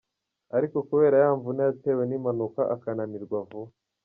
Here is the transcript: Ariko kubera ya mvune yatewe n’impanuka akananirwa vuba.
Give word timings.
Ariko 0.57 0.77
kubera 0.89 1.15
ya 1.23 1.29
mvune 1.37 1.61
yatewe 1.67 2.03
n’impanuka 2.05 2.61
akananirwa 2.75 3.37
vuba. 3.47 3.73